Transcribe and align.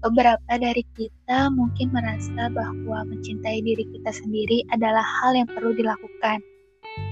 Beberapa 0.00 0.56
dari 0.56 0.80
kita 0.96 1.52
mungkin 1.52 1.92
merasa 1.92 2.48
bahwa 2.48 3.04
mencintai 3.04 3.60
diri 3.60 3.84
kita 3.84 4.08
sendiri 4.16 4.64
adalah 4.72 5.04
hal 5.04 5.36
yang 5.36 5.44
perlu 5.44 5.76
dilakukan. 5.76 6.40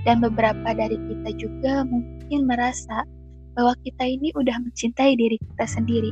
Dan 0.09 0.25
beberapa 0.25 0.73
dari 0.73 0.97
kita 0.97 1.37
juga 1.37 1.85
mungkin 1.85 2.49
merasa 2.49 3.05
bahwa 3.53 3.77
kita 3.85 4.09
ini 4.09 4.33
udah 4.33 4.57
mencintai 4.65 5.21
diri 5.21 5.37
kita 5.37 5.69
sendiri. 5.69 6.09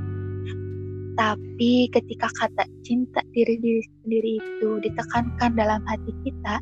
Tapi 1.16 1.88
ketika 1.96 2.28
kata 2.36 2.68
cinta 2.84 3.24
diri 3.32 3.56
diri 3.56 3.80
sendiri 4.04 4.32
itu 4.36 4.68
ditekankan 4.84 5.56
dalam 5.56 5.80
hati 5.88 6.12
kita 6.28 6.60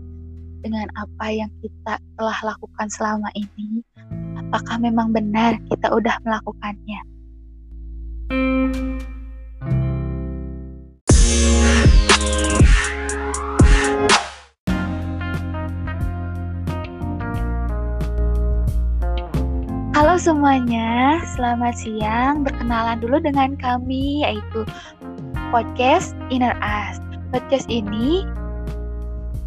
dengan 0.63 0.87
apa 0.95 1.27
yang 1.27 1.51
kita 1.59 1.99
telah 2.15 2.39
lakukan 2.55 2.87
selama 2.87 3.27
ini, 3.35 3.83
apakah 4.39 4.79
memang 4.79 5.11
benar 5.11 5.59
kita 5.75 5.91
udah 5.91 6.15
melakukannya? 6.23 7.03
Halo 8.31 8.94
semuanya, 20.25 21.21
selamat 21.37 21.77
siang. 21.77 22.49
Berkenalan 22.49 22.97
dulu 22.97 23.21
dengan 23.21 23.61
kami 23.61 24.25
yaitu 24.25 24.65
podcast 25.53 26.17
Inner 26.33 26.57
Us. 26.65 26.97
Podcast 27.29 27.69
ini 27.69 28.25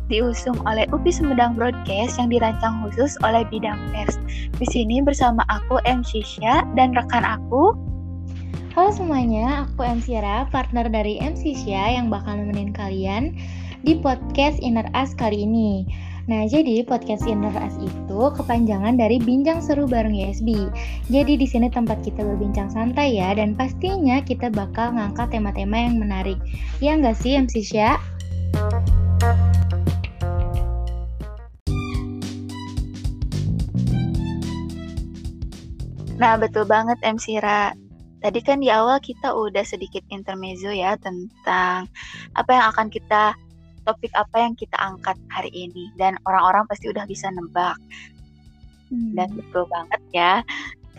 diusung 0.05 0.53
oleh 0.69 0.85
UPI 0.93 1.09
Sumedang 1.09 1.57
Broadcast 1.57 2.21
yang 2.21 2.29
dirancang 2.29 2.85
khusus 2.85 3.17
oleh 3.25 3.41
bidang 3.49 3.89
pers. 3.89 4.21
Di 4.61 4.69
sini 4.69 5.01
bersama 5.01 5.41
aku 5.49 5.81
MC 5.81 6.21
Syah 6.21 6.61
dan 6.77 6.93
rekan 6.93 7.25
aku 7.25 7.73
Halo 8.77 8.93
semuanya, 8.93 9.65
aku 9.65 9.81
MC 9.81 10.21
Ra, 10.21 10.45
partner 10.53 10.85
dari 10.85 11.17
MC 11.17 11.57
Syah 11.57 11.97
yang 11.97 12.13
bakal 12.13 12.37
nemenin 12.37 12.69
kalian 12.77 13.33
di 13.81 13.97
podcast 13.97 14.61
Inner 14.61 14.85
Us 14.93 15.17
kali 15.17 15.41
ini. 15.41 15.89
Nah, 16.27 16.43
jadi 16.43 16.83
podcast 16.83 17.23
Inner 17.23 17.55
Us 17.55 17.79
itu 17.79 18.19
kepanjangan 18.35 18.99
dari 18.99 19.15
Bincang 19.15 19.63
Seru 19.63 19.87
Bareng 19.87 20.11
USB. 20.11 20.67
Jadi 21.07 21.39
di 21.39 21.47
sini 21.47 21.71
tempat 21.71 22.03
kita 22.03 22.19
berbincang 22.19 22.67
santai 22.67 23.15
ya, 23.15 23.31
dan 23.31 23.55
pastinya 23.55 24.19
kita 24.19 24.51
bakal 24.51 24.91
ngangkat 24.91 25.31
tema-tema 25.31 25.87
yang 25.87 25.95
menarik. 25.95 26.35
Ya 26.83 26.99
nggak 26.99 27.15
sih 27.15 27.31
MC 27.39 27.63
Syah? 27.63 27.95
Nah, 36.19 36.35
betul 36.35 36.67
banget 36.67 36.99
MC 37.07 37.39
Ra. 37.39 37.71
Tadi 38.19 38.39
kan 38.43 38.59
di 38.59 38.67
awal 38.67 38.99
kita 38.99 39.31
udah 39.31 39.63
sedikit 39.63 40.03
intermezzo 40.11 40.75
ya 40.75 40.99
tentang 40.99 41.87
apa 42.35 42.51
yang 42.51 42.67
akan 42.75 42.91
kita 42.91 43.31
topik 43.87 44.11
apa 44.19 44.43
yang 44.43 44.53
kita 44.59 44.75
angkat 44.75 45.15
hari 45.31 45.47
ini 45.55 45.87
dan 45.95 46.19
orang-orang 46.27 46.67
pasti 46.67 46.91
udah 46.91 47.07
bisa 47.07 47.31
nebak. 47.31 47.79
Hmm. 48.91 49.15
Dan 49.15 49.31
betul 49.39 49.63
banget 49.71 50.01
ya 50.11 50.33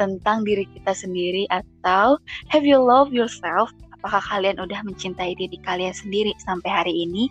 tentang 0.01 0.47
diri 0.47 0.65
kita 0.73 0.95
sendiri 0.97 1.45
atau 1.53 2.17
have 2.49 2.65
you 2.65 2.81
love 2.81 3.13
yourself? 3.13 3.69
Apakah 4.01 4.23
kalian 4.25 4.57
udah 4.63 4.81
mencintai 4.87 5.35
diri 5.37 5.59
kalian 5.67 5.93
sendiri 5.93 6.33
sampai 6.41 6.71
hari 6.71 6.95
ini? 7.05 7.29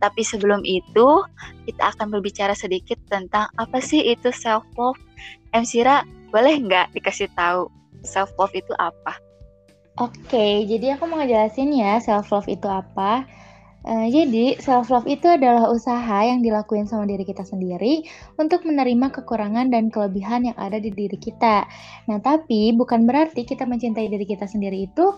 Tapi 0.00 0.24
sebelum 0.24 0.64
itu, 0.64 1.22
kita 1.68 1.92
akan 1.94 2.08
berbicara 2.08 2.56
sedikit 2.56 2.96
tentang 3.12 3.52
apa 3.60 3.78
sih 3.78 4.00
itu 4.00 4.32
self 4.32 4.64
love. 4.74 4.96
MC 5.52 5.84
Ra, 5.84 6.02
boleh 6.32 6.56
nggak 6.56 6.96
dikasih 6.96 7.28
tahu 7.36 7.68
self 8.02 8.32
love 8.40 8.52
itu 8.56 8.72
apa? 8.80 9.20
Oke, 10.00 10.64
jadi 10.64 10.96
aku 10.96 11.04
mau 11.04 11.20
ngejelasin 11.20 11.76
ya 11.76 12.00
self 12.00 12.32
love 12.32 12.48
itu 12.48 12.64
apa. 12.64 13.28
Uh, 13.80 14.12
jadi, 14.12 14.60
self-love 14.60 15.08
itu 15.08 15.24
adalah 15.24 15.72
usaha 15.72 16.20
yang 16.20 16.44
dilakuin 16.44 16.84
sama 16.84 17.08
diri 17.08 17.24
kita 17.24 17.48
sendiri 17.48 18.04
untuk 18.36 18.68
menerima 18.68 19.08
kekurangan 19.08 19.72
dan 19.72 19.88
kelebihan 19.88 20.52
yang 20.52 20.56
ada 20.60 20.76
di 20.76 20.92
diri 20.92 21.16
kita. 21.16 21.64
Nah, 22.04 22.20
tapi 22.20 22.76
bukan 22.76 23.08
berarti 23.08 23.48
kita 23.48 23.64
mencintai 23.64 24.12
diri 24.12 24.28
kita 24.28 24.44
sendiri 24.44 24.84
itu 24.84 25.16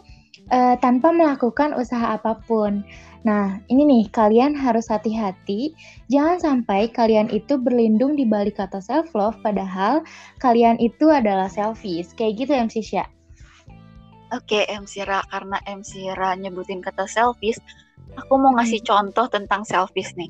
uh, 0.54 0.74
tanpa 0.78 1.10
melakukan 1.10 1.74
usaha 1.74 2.14
apa 2.14 2.38
pun. 2.46 2.86
Nah, 3.26 3.58
ini 3.66 3.82
nih, 3.82 4.04
kalian 4.14 4.54
harus 4.54 4.86
hati-hati. 4.90 5.74
Jangan 6.06 6.38
sampai 6.38 6.86
kalian 6.90 7.34
itu 7.34 7.58
berlindung 7.58 8.14
di 8.14 8.26
balik 8.26 8.62
kata 8.62 8.78
self-love, 8.78 9.42
padahal 9.42 10.06
kalian 10.38 10.78
itu 10.78 11.10
adalah 11.10 11.50
selfish. 11.50 12.14
Kayak 12.14 12.46
gitu, 12.46 12.52
MC 12.54 12.76
Syah. 12.82 13.10
Oke, 14.32 14.64
MC 14.64 15.04
Ra, 15.04 15.20
karena 15.28 15.60
MC 15.68 16.08
Ra 16.16 16.32
nyebutin 16.32 16.80
kata 16.80 17.04
selfish, 17.04 17.60
Aku 18.20 18.36
mau 18.36 18.52
ngasih 18.56 18.80
hmm. 18.84 18.88
contoh 18.88 19.26
tentang 19.28 19.62
selfish 19.64 20.12
nih. 20.16 20.28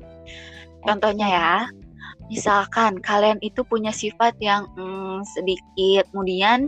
Contohnya 0.83 1.27
ya, 1.27 1.51
misalkan 2.27 2.99
kalian 2.99 3.39
itu 3.39 3.63
punya 3.63 3.91
sifat 3.91 4.35
yang 4.39 4.67
hmm, 4.75 5.23
sedikit, 5.27 6.07
kemudian 6.11 6.67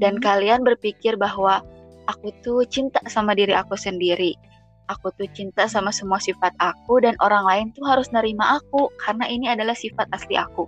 dan 0.00 0.16
hmm. 0.18 0.24
kalian 0.24 0.60
berpikir 0.64 1.16
bahwa 1.20 1.60
aku 2.08 2.32
tuh 2.40 2.64
cinta 2.66 3.00
sama 3.08 3.36
diri 3.36 3.52
aku 3.52 3.76
sendiri. 3.76 4.34
Aku 4.90 5.14
tuh 5.14 5.30
cinta 5.30 5.70
sama 5.70 5.94
semua 5.94 6.18
sifat 6.18 6.50
aku 6.58 6.98
dan 6.98 7.14
orang 7.22 7.46
lain 7.46 7.66
tuh 7.78 7.86
harus 7.86 8.10
nerima 8.10 8.58
aku 8.58 8.90
karena 8.98 9.22
ini 9.30 9.46
adalah 9.46 9.76
sifat 9.76 10.10
asli 10.10 10.34
aku. 10.34 10.66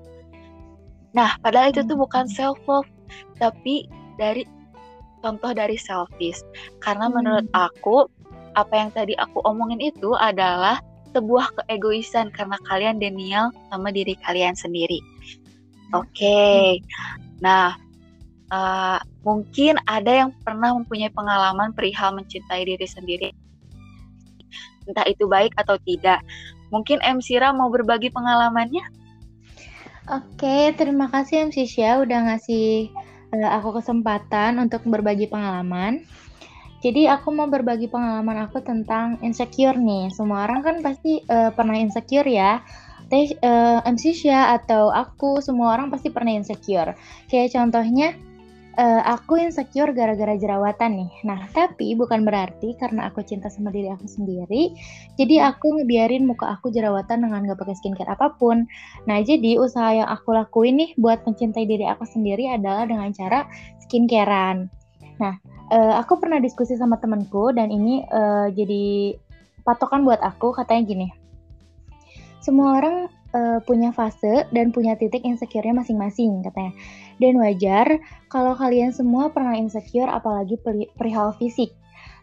Nah, 1.13 1.37
padahal 1.43 1.75
itu 1.75 1.83
tuh 1.85 1.99
bukan 1.99 2.31
hmm. 2.31 2.35
self 2.35 2.59
love, 2.71 2.89
tapi 3.43 3.91
dari 4.17 4.47
contoh 5.21 5.51
dari 5.51 5.75
selfish. 5.75 6.41
Karena 6.79 7.11
menurut 7.11 7.51
hmm. 7.51 7.67
aku 7.67 8.07
apa 8.55 8.75
yang 8.77 8.91
tadi 8.93 9.17
aku 9.17 9.41
omongin 9.45 9.81
itu 9.81 10.13
adalah 10.17 10.81
sebuah 11.13 11.53
keegoisan 11.61 12.33
karena 12.33 12.57
kalian 12.69 12.97
denial 12.97 13.53
sama 13.69 13.93
diri 13.93 14.17
kalian 14.25 14.57
sendiri. 14.57 15.01
Oke, 15.93 16.09
okay. 16.25 16.67
nah 17.45 17.77
uh, 18.49 18.97
mungkin 19.21 19.77
ada 19.85 20.25
yang 20.25 20.31
pernah 20.41 20.73
mempunyai 20.73 21.13
pengalaman 21.13 21.77
perihal 21.77 22.17
mencintai 22.17 22.65
diri 22.65 22.89
sendiri, 22.89 23.29
entah 24.89 25.05
itu 25.05 25.29
baik 25.29 25.53
atau 25.61 25.77
tidak. 25.85 26.25
Mungkin 26.73 27.05
MC 27.05 27.37
Ra 27.37 27.53
mau 27.53 27.69
berbagi 27.69 28.09
pengalamannya? 28.09 28.81
Oke, 30.09 30.73
terima 30.75 31.13
kasih 31.13 31.53
MC 31.53 31.69
Syah 31.69 32.01
udah 32.01 32.33
ngasih 32.33 32.89
uh, 33.37 33.51
aku 33.61 33.79
kesempatan 33.79 34.59
untuk 34.59 34.81
berbagi 34.89 35.29
pengalaman. 35.29 36.03
Jadi 36.83 37.07
aku 37.07 37.31
mau 37.31 37.47
berbagi 37.47 37.87
pengalaman 37.87 38.43
aku 38.51 38.59
tentang 38.59 39.23
insecure 39.23 39.79
nih. 39.79 40.11
Semua 40.11 40.51
orang 40.51 40.67
kan 40.67 40.77
pasti 40.83 41.23
uh, 41.31 41.55
pernah 41.55 41.79
insecure 41.79 42.27
ya. 42.27 42.59
Teh 43.07 43.39
uh, 43.39 43.87
MC 43.87 44.11
Syah 44.11 44.59
atau 44.59 44.91
aku 44.91 45.39
semua 45.39 45.79
orang 45.79 45.95
pasti 45.95 46.11
pernah 46.11 46.35
insecure. 46.35 46.99
Kayak 47.31 47.55
contohnya 47.55 48.19
uh, 48.79 49.03
aku 49.05 49.39
insecure 49.39 49.93
gara-gara 49.93 50.35
jerawatan 50.35 51.07
nih. 51.07 51.11
Nah, 51.29 51.47
tapi 51.53 51.93
bukan 51.95 52.25
berarti 52.25 52.75
karena 52.81 53.09
aku 53.09 53.21
cinta 53.23 53.53
sama 53.53 53.71
diri 53.71 53.93
aku 53.93 54.09
sendiri, 54.09 54.73
jadi 55.21 55.53
aku 55.53 55.81
ngebiarin 55.81 56.25
muka 56.25 56.57
aku 56.57 56.73
jerawatan 56.73 57.29
dengan 57.29 57.45
gak 57.53 57.61
pakai 57.61 57.77
skincare 57.77 58.13
apa 58.13 58.33
pun. 58.37 58.65
Nah, 59.09 59.19
jadi 59.21 59.61
usaha 59.61 59.93
yang 59.93 60.09
aku 60.09 60.33
lakuin 60.33 60.81
nih 60.81 60.91
buat 60.97 61.25
mencintai 61.29 61.69
diri 61.69 61.85
aku 61.89 62.09
sendiri 62.09 62.49
adalah 62.49 62.89
dengan 62.89 63.13
cara 63.13 63.47
skincarean. 63.85 64.82
Nah, 65.23 65.39
uh, 65.71 65.95
aku 66.03 66.19
pernah 66.19 66.43
diskusi 66.43 66.75
sama 66.75 66.99
temenku 66.99 67.55
dan 67.55 67.71
ini 67.71 68.03
uh, 68.11 68.51
jadi 68.51 69.15
patokan 69.63 70.03
buat 70.03 70.19
aku 70.19 70.51
katanya 70.51 70.83
gini. 70.83 71.09
Semua 72.43 72.83
orang 72.83 72.97
uh, 73.31 73.63
punya 73.63 73.95
fase 73.95 74.51
dan 74.51 74.75
punya 74.75 74.99
titik 74.99 75.23
insecure-nya 75.23 75.79
masing-masing 75.79 76.43
katanya. 76.43 76.75
Dan 77.23 77.39
wajar 77.39 78.03
kalau 78.27 78.59
kalian 78.59 78.91
semua 78.91 79.31
pernah 79.31 79.55
insecure 79.55 80.11
apalagi 80.11 80.59
perihal 80.99 81.39
fisik. 81.39 81.71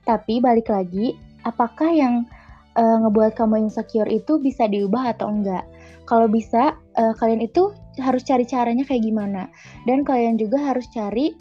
Tapi 0.04 0.44
balik 0.44 0.68
lagi 0.68 1.16
apakah 1.48 1.88
yang 1.96 2.28
uh, 2.76 2.98
ngebuat 3.08 3.40
kamu 3.40 3.72
insecure 3.72 4.12
itu 4.12 4.44
bisa 4.44 4.68
diubah 4.68 5.16
atau 5.16 5.32
enggak? 5.32 5.64
Kalau 6.04 6.28
bisa 6.28 6.76
uh, 7.00 7.14
kalian 7.16 7.48
itu 7.48 7.72
harus 8.02 8.26
cari 8.28 8.44
caranya 8.44 8.84
kayak 8.84 9.08
gimana. 9.08 9.48
Dan 9.88 10.04
kalian 10.04 10.36
juga 10.36 10.60
harus 10.60 10.90
cari 10.92 11.32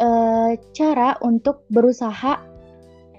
uh, 0.00 0.54
cara 0.72 1.18
untuk 1.20 1.66
berusaha 1.68 2.40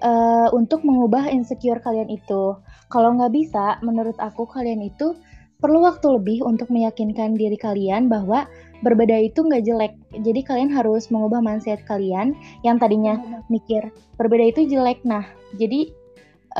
uh, 0.02 0.48
untuk 0.50 0.82
mengubah 0.82 1.30
insecure 1.30 1.78
kalian 1.78 2.10
itu. 2.10 2.58
Kalau 2.90 3.10
nggak 3.14 3.32
bisa, 3.34 3.78
menurut 3.82 4.14
aku 4.18 4.46
kalian 4.46 4.82
itu 4.82 5.14
perlu 5.58 5.80
waktu 5.80 6.20
lebih 6.20 6.44
untuk 6.44 6.68
meyakinkan 6.68 7.38
diri 7.38 7.56
kalian 7.56 8.12
bahwa 8.12 8.44
berbeda 8.84 9.16
itu 9.16 9.40
nggak 9.40 9.64
jelek. 9.64 9.94
Jadi 10.20 10.40
kalian 10.44 10.70
harus 10.70 11.08
mengubah 11.08 11.40
mindset 11.40 11.80
kalian 11.88 12.36
yang 12.66 12.76
tadinya 12.76 13.16
mikir 13.48 13.88
berbeda 14.20 14.52
itu 14.52 14.68
jelek. 14.68 15.00
Nah, 15.08 15.24
jadi 15.56 15.88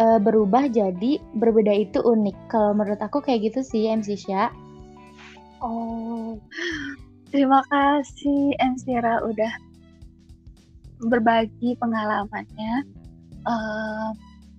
uh, 0.01 0.19
berubah 0.19 0.73
jadi 0.73 1.21
berbeda 1.37 1.73
itu 1.75 2.01
unik. 2.01 2.37
Kalau 2.49 2.73
menurut 2.73 3.01
aku 3.05 3.21
kayak 3.21 3.53
gitu 3.53 3.61
sih 3.61 3.93
MC 3.93 4.17
Sya. 4.17 4.49
Oh, 5.61 6.37
terima 7.33 7.61
kasih 7.69 8.57
MC 8.61 9.01
Ra 9.01 9.21
udah 9.25 9.53
berbagi 11.03 11.75
pengalamannya. 11.79 12.75
Uh, 13.45 14.11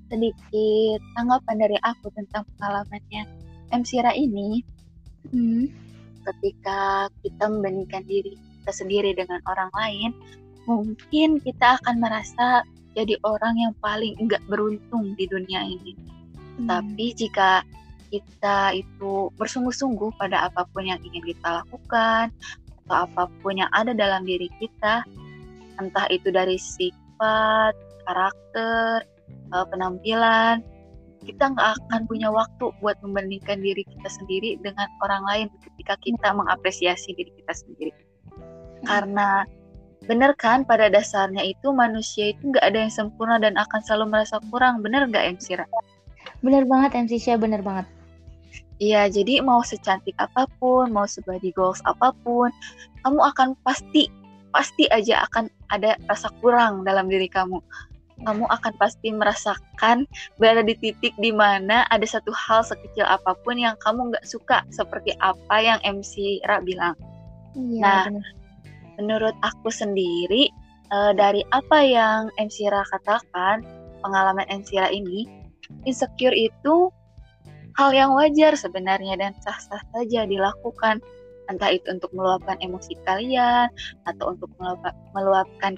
sedikit 0.06 1.02
tanggapan 1.18 1.58
dari 1.58 1.78
aku 1.82 2.14
tentang 2.14 2.46
pengalamannya 2.56 3.26
MC 3.74 4.02
Ra 4.06 4.14
ini. 4.14 4.62
Hmm, 5.34 5.66
ketika 6.22 7.10
kita 7.26 7.50
membandingkan 7.50 8.06
diri 8.06 8.38
kita 8.62 8.72
sendiri 8.72 9.18
dengan 9.18 9.42
orang 9.50 9.74
lain, 9.74 10.12
mungkin 10.70 11.42
kita 11.42 11.82
akan 11.82 11.98
merasa 11.98 12.62
jadi 12.94 13.18
orang 13.26 13.58
yang 13.58 13.74
paling 13.82 14.14
enggak 14.22 14.42
beruntung 14.46 15.18
di 15.18 15.26
dunia 15.26 15.66
ini. 15.66 15.98
Hmm. 16.62 16.70
Tapi 16.70 17.06
jika 17.18 17.66
kita 18.14 18.78
itu 18.78 19.34
bersungguh-sungguh 19.36 20.16
pada 20.16 20.48
apa 20.48 20.64
pun 20.72 20.86
yang 20.86 21.02
ingin 21.02 21.26
kita 21.26 21.66
lakukan 21.66 22.30
atau 22.86 22.96
apa 23.10 23.28
pun 23.42 23.58
yang 23.58 23.70
ada 23.74 23.92
dalam 23.98 24.24
diri 24.24 24.48
kita, 24.62 25.02
entah 25.82 26.08
itu 26.12 26.32
dari 26.32 26.56
sifat, 26.56 27.74
karakter, 28.06 29.04
eh, 29.30 29.66
penampilan, 29.72 30.62
kita 31.26 31.52
nggak 31.52 31.70
akan 31.82 32.02
punya 32.06 32.30
waktu 32.30 32.70
buat 32.80 32.96
membandingkan 33.02 33.60
diri 33.60 33.82
kita 33.86 34.10
sendiri 34.10 34.62
dengan 34.62 34.86
orang 35.02 35.24
lain 35.26 35.48
ketika 35.66 35.98
kita 36.06 36.30
mengapresiasi 36.36 37.18
diri 37.18 37.32
kita 37.34 37.54
sendiri. 37.54 37.92
Karena 38.86 39.48
Bener 40.06 40.38
kan 40.38 40.62
pada 40.70 40.86
dasarnya 40.86 41.42
itu 41.42 41.74
manusia 41.74 42.30
itu 42.30 42.54
nggak 42.54 42.62
ada 42.62 42.78
yang 42.86 42.94
sempurna 42.94 43.42
dan 43.42 43.58
akan 43.58 43.82
selalu 43.82 44.14
merasa 44.14 44.38
kurang. 44.54 44.86
Bener 44.86 45.10
nggak 45.10 45.42
MC 45.42 45.58
Ra? 45.58 45.66
Bener 46.46 46.62
banget 46.70 46.94
MC 46.94 47.18
Syah, 47.18 47.42
bener 47.42 47.66
banget. 47.66 47.90
Iya, 48.78 49.08
jadi 49.08 49.40
mau 49.40 49.64
secantik 49.64 50.14
apa 50.20 50.46
pun, 50.60 50.92
mau 50.92 51.08
sebody 51.08 51.50
goals 51.56 51.80
apa 51.88 52.12
pun, 52.22 52.52
kamu 53.08 53.20
akan 53.34 53.56
pasti, 53.64 54.12
pasti 54.56 54.88
aja 54.88 55.28
akan 55.28 55.52
ada 55.76 56.00
rasa 56.08 56.32
kurang 56.40 56.88
dalam 56.88 57.12
diri 57.12 57.28
kamu. 57.28 57.60
Kamu 58.24 58.48
akan 58.48 58.74
pasti 58.80 59.12
merasakan 59.12 60.08
berada 60.40 60.64
di 60.64 60.72
titik 60.80 61.12
di 61.20 61.36
mana 61.36 61.84
ada 61.92 62.08
satu 62.08 62.32
hal 62.32 62.64
sekecil 62.64 63.04
apa 63.04 63.36
pun 63.44 63.60
yang 63.60 63.76
kamu 63.84 64.16
nggak 64.16 64.24
suka, 64.24 64.64
seperti 64.72 65.12
apa 65.20 65.60
yang 65.60 65.84
MC 65.84 66.40
Ra 66.48 66.64
bilang. 66.64 66.96
Iya, 67.60 67.84
nah, 67.84 68.04
bener 68.08 68.24
menurut 68.98 69.36
aku 69.44 69.68
sendiri 69.72 70.50
uh, 70.92 71.12
dari 71.16 71.44
apa 71.52 71.80
yang 71.84 72.32
MC 72.40 72.68
Ra 72.72 72.84
katakan, 72.92 73.64
pengalaman 74.04 74.48
MC 74.48 74.80
Ra 74.80 74.90
ini, 74.92 75.28
insecure 75.84 76.36
itu 76.36 76.92
hal 77.76 77.92
yang 77.92 78.16
wajar 78.16 78.56
sebenarnya 78.56 79.20
dan 79.20 79.36
sah-sah 79.44 79.84
saja 79.92 80.24
dilakukan 80.24 81.04
entah 81.52 81.72
itu 81.74 81.88
untuk 81.92 82.10
meluapkan 82.12 82.58
emosi 82.62 82.98
kalian 83.06 83.70
atau 84.10 84.34
untuk 84.34 84.50
meluapkan 85.14 85.78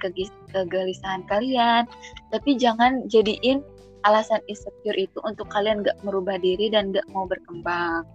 kegelisahan 0.52 1.24
kalian 1.28 1.84
tapi 2.32 2.56
jangan 2.56 3.04
jadiin 3.12 3.64
alasan 4.06 4.40
insecure 4.48 4.96
itu 4.96 5.20
untuk 5.28 5.50
kalian 5.52 5.84
gak 5.84 5.98
merubah 6.06 6.40
diri 6.40 6.72
dan 6.72 6.96
gak 6.96 7.04
mau 7.12 7.28
berkembang. 7.28 8.08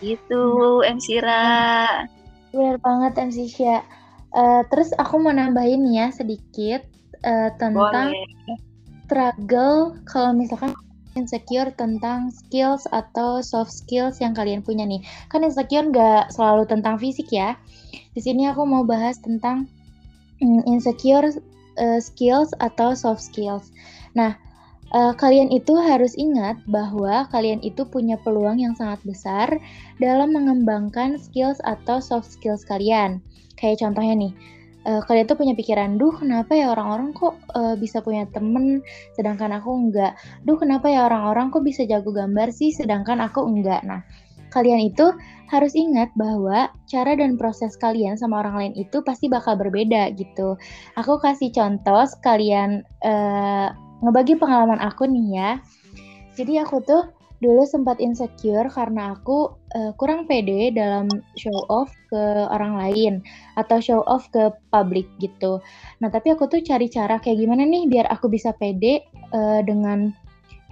Gitu 0.00 0.44
MC 0.84 1.20
Ra 1.20 2.06
benar 2.52 2.76
banget 2.84 3.12
MC 3.16 3.48
Syah 3.48 3.84
Uh, 4.32 4.64
terus 4.72 4.96
aku 4.96 5.20
mau 5.20 5.28
nambahin 5.28 5.84
ya 5.92 6.08
sedikit 6.08 6.80
uh, 7.20 7.52
tentang 7.60 8.16
Boleh. 8.16 8.56
struggle 9.04 9.92
kalau 10.08 10.32
misalkan 10.32 10.72
insecure 11.14 11.70
tentang 11.74 12.32
skills 12.32 12.88
atau 12.90 13.44
soft 13.44 13.72
skills 13.72 14.18
yang 14.18 14.32
kalian 14.32 14.64
punya 14.64 14.88
nih. 14.88 15.04
Kan 15.28 15.44
insecure 15.44 15.88
nggak 15.88 16.32
selalu 16.32 16.64
tentang 16.68 16.96
fisik 16.96 17.28
ya. 17.32 17.56
Di 18.12 18.20
sini 18.20 18.48
aku 18.48 18.64
mau 18.64 18.84
bahas 18.84 19.20
tentang 19.20 19.68
um, 20.40 20.60
insecure 20.68 21.28
uh, 21.80 22.00
skills 22.00 22.52
atau 22.60 22.92
soft 22.96 23.24
skills. 23.24 23.72
Nah, 24.12 24.36
uh, 24.92 25.12
kalian 25.16 25.48
itu 25.52 25.76
harus 25.76 26.12
ingat 26.16 26.60
bahwa 26.68 27.28
kalian 27.32 27.60
itu 27.64 27.84
punya 27.88 28.20
peluang 28.20 28.60
yang 28.60 28.76
sangat 28.76 29.00
besar 29.04 29.48
dalam 30.00 30.32
mengembangkan 30.36 31.16
skills 31.16 31.60
atau 31.64 32.00
soft 32.00 32.28
skills 32.28 32.64
kalian. 32.68 33.20
Kayak 33.56 33.84
contohnya 33.84 34.14
nih, 34.28 34.32
uh, 34.86 35.02
kalian 35.06 35.26
tuh 35.26 35.38
punya 35.38 35.54
pikiran, 35.54 35.98
duh 35.98 36.14
kenapa 36.14 36.52
ya 36.54 36.72
orang-orang 36.72 37.14
kok 37.14 37.38
uh, 37.54 37.74
bisa 37.78 38.02
punya 38.02 38.26
temen, 38.30 38.82
sedangkan 39.14 39.54
aku 39.56 39.70
enggak. 39.72 40.14
Duh 40.46 40.58
kenapa 40.58 40.90
ya 40.90 41.06
orang-orang 41.06 41.50
kok 41.50 41.62
bisa 41.66 41.86
jago 41.86 42.10
gambar 42.10 42.50
sih, 42.50 42.70
sedangkan 42.74 43.22
aku 43.22 43.44
enggak. 43.46 43.82
Nah, 43.86 44.02
kalian 44.52 44.92
itu 44.92 45.10
harus 45.52 45.76
ingat 45.76 46.08
bahwa 46.16 46.72
cara 46.88 47.12
dan 47.12 47.36
proses 47.36 47.76
kalian 47.76 48.16
sama 48.16 48.40
orang 48.40 48.56
lain 48.56 48.74
itu 48.76 49.04
pasti 49.04 49.28
bakal 49.28 49.56
berbeda 49.56 50.16
gitu. 50.16 50.56
Aku 50.96 51.20
kasih 51.20 51.52
contoh 51.52 52.08
sekalian 52.08 52.84
uh, 53.04 53.68
ngebagi 54.00 54.40
pengalaman 54.40 54.80
aku 54.80 55.04
nih 55.04 55.26
ya. 55.36 55.50
Jadi 56.32 56.56
aku 56.56 56.80
tuh 56.80 57.12
dulu 57.42 57.66
sempat 57.66 57.98
insecure 57.98 58.70
karena 58.70 59.18
aku 59.18 59.50
uh, 59.74 59.90
kurang 59.98 60.30
pede 60.30 60.70
dalam 60.70 61.10
show 61.34 61.66
off 61.66 61.90
ke 62.06 62.22
orang 62.48 62.78
lain 62.78 63.12
atau 63.58 63.82
show 63.82 64.00
off 64.06 64.30
ke 64.30 64.54
publik 64.70 65.10
gitu. 65.18 65.58
Nah, 65.98 66.08
tapi 66.08 66.30
aku 66.30 66.46
tuh 66.46 66.62
cari 66.62 66.86
cara 66.86 67.18
kayak 67.18 67.42
gimana 67.42 67.66
nih 67.66 67.90
biar 67.90 68.06
aku 68.14 68.30
bisa 68.30 68.54
pede 68.54 69.02
uh, 69.34 69.58
dengan 69.66 70.14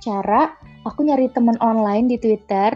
cara 0.00 0.54
aku 0.86 1.04
nyari 1.04 1.28
teman 1.34 1.58
online 1.60 2.08
di 2.08 2.16
Twitter 2.16 2.72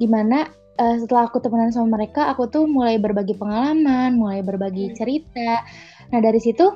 di 0.00 0.08
mana 0.08 0.48
uh, 0.80 0.96
setelah 0.96 1.28
aku 1.28 1.40
temenan 1.40 1.72
sama 1.72 2.00
mereka, 2.00 2.28
aku 2.32 2.48
tuh 2.48 2.64
mulai 2.68 3.00
berbagi 3.00 3.36
pengalaman, 3.36 4.16
mulai 4.16 4.40
berbagi 4.44 4.92
hmm. 4.92 4.94
cerita. 4.96 5.64
Nah, 6.12 6.20
dari 6.24 6.40
situ 6.40 6.66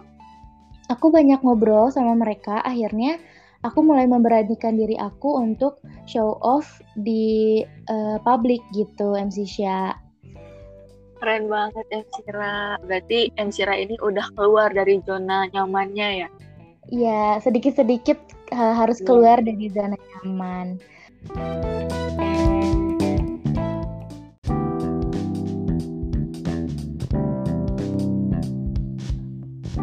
aku 0.90 1.06
banyak 1.08 1.40
ngobrol 1.44 1.92
sama 1.92 2.16
mereka, 2.16 2.60
akhirnya 2.64 3.20
aku 3.60 3.84
mulai 3.84 4.08
memberanikan 4.08 4.80
diri 4.80 4.96
aku 4.96 5.36
untuk 5.36 5.80
show 6.08 6.40
off 6.40 6.80
di 6.96 7.60
uh, 7.92 8.16
publik 8.24 8.64
gitu 8.72 9.16
MC 9.16 9.44
Sya. 9.44 9.92
Keren 11.20 11.52
banget 11.52 11.84
MC 11.92 12.24
Ra. 12.32 12.80
Berarti 12.80 13.28
MC 13.36 13.68
Ra 13.68 13.76
ini 13.76 14.00
udah 14.00 14.24
keluar 14.32 14.72
dari 14.72 15.04
zona 15.04 15.44
nyamannya 15.52 16.24
ya? 16.24 16.28
Iya, 16.88 17.44
sedikit-sedikit 17.44 18.16
uh, 18.56 18.72
harus 18.72 19.04
iya. 19.04 19.06
keluar 19.06 19.36
hmm. 19.44 19.46
dari 19.52 19.66
zona 19.68 19.96
nyaman. 20.00 20.66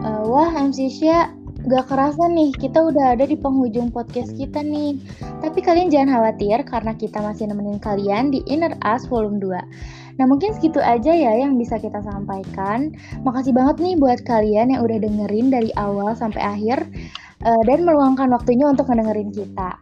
Uh, 0.02 0.24
wah, 0.26 0.50
MC 0.58 0.90
Sya 0.90 1.30
Gak 1.68 1.92
kerasa 1.92 2.32
nih, 2.32 2.56
kita 2.56 2.80
udah 2.80 3.20
ada 3.20 3.28
di 3.28 3.36
penghujung 3.36 3.92
podcast 3.92 4.32
kita 4.40 4.64
nih. 4.64 5.04
Tapi 5.44 5.60
kalian 5.60 5.92
jangan 5.92 6.16
khawatir 6.16 6.64
karena 6.64 6.96
kita 6.96 7.20
masih 7.20 7.52
nemenin 7.52 7.76
kalian 7.84 8.32
di 8.32 8.40
Inner 8.48 8.72
Us 8.88 9.04
Volume 9.12 9.36
2. 9.44 10.16
Nah 10.16 10.26
mungkin 10.32 10.56
segitu 10.56 10.80
aja 10.80 11.12
ya 11.12 11.36
yang 11.36 11.60
bisa 11.60 11.76
kita 11.76 12.00
sampaikan. 12.08 12.96
Makasih 13.28 13.52
banget 13.52 13.84
nih 13.84 14.00
buat 14.00 14.24
kalian 14.24 14.72
yang 14.72 14.80
udah 14.80 14.96
dengerin 14.96 15.52
dari 15.52 15.68
awal 15.76 16.16
sampai 16.16 16.40
akhir 16.40 16.88
uh, 17.44 17.62
dan 17.68 17.84
meluangkan 17.84 18.32
waktunya 18.32 18.64
untuk 18.72 18.88
ngedengerin 18.88 19.36
kita. 19.36 19.76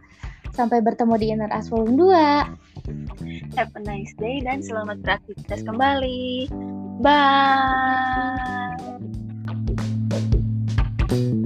Sampai 0.58 0.82
bertemu 0.82 1.14
di 1.22 1.26
Inner 1.30 1.54
Us 1.54 1.70
Volume 1.70 1.94
2. 2.02 3.54
Have 3.54 3.70
a 3.78 3.82
nice 3.86 4.10
day 4.18 4.42
dan 4.42 4.58
selamat 4.58 5.06
beraktivitas 5.06 5.62
kembali. 5.62 6.50
Bye. 6.98 8.74
thank 11.16 11.45